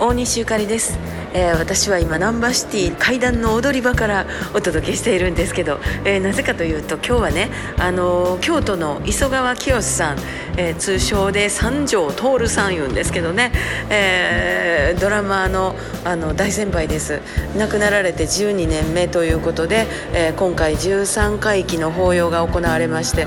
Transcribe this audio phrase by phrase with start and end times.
[0.00, 0.98] 大西ゆかりです、
[1.34, 10.18] えー、私は今ナンバーシティ階段の踊り場からお届けしているんですけど、えー、なぜかというと今日はね、あのー、京都の磯川清さん、
[10.56, 13.52] えー、通称で三条徹さん言うんですけどね、
[13.90, 15.74] えー、ドラマの
[16.04, 17.20] あの大先輩です。
[17.56, 23.26] 亡くなられて12年目ということで、えー、今回13回忌の法要が行われまして、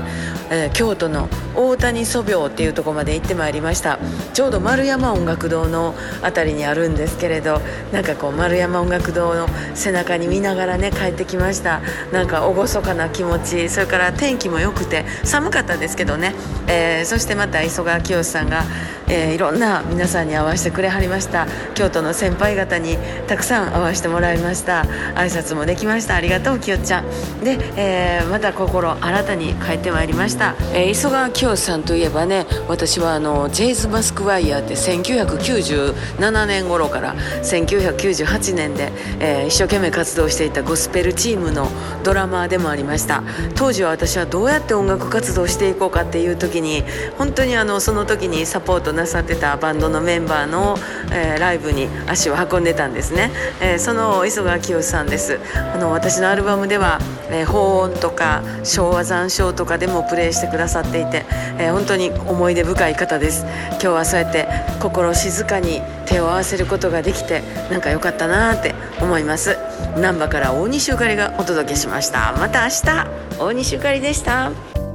[0.50, 3.98] えー、京都の大谷祖廟っていうとこまで行ってまいりました。
[4.32, 7.60] ちょうど丸山音楽堂の辺りにあるんですけれど
[7.98, 11.80] なんかこう丸山音楽堂の背中に見ながらね帰ってきました。
[12.12, 16.32] なんか厳かな気持ちそれから天気も良くて寒かったですけどね、
[16.68, 18.62] えー、そしてまた磯川清さんが、
[19.08, 21.48] えー、いろんな皆さんに会わせてくれはりました。
[21.74, 24.82] 京都の先輩方にたくさん会わせてもらいました。
[25.16, 26.14] 挨拶もできました。
[26.14, 27.04] ありがとう清ちゃん。
[27.42, 41.68] で、えー、また心新たに帰ってまいりました、えー、磯川清さんといえばね私はあのジェイズ・マスクワイヤーって1997年頃から1997 1998年で、えー、一生懸命活動していたゴスペルチームの
[42.04, 43.22] ドラマーでもありました。
[43.56, 46.84] 当時は私はどうやって音楽活動していこうかっていう時に
[47.16, 50.76] 本当にあのその時にサポートなさってたバンドのメンバーの、
[51.12, 55.38] えー、ライブに足を運んでたんですね、えー、その磯川清さんです。
[55.54, 61.24] あの私のアルバムでは、えー、法音とか昭和残照とかでもプレーしてくださっていて、
[61.58, 63.44] えー、本当に思い出深い方です。
[63.72, 64.48] 今日はそうやって
[64.80, 69.56] 心静かに手を合わせることができてなんか良かったなって思います。
[69.96, 72.34] 難波から大西ゆかりがお届けしました。
[72.38, 73.38] また明日。
[73.38, 74.87] 大西ゆかりでした。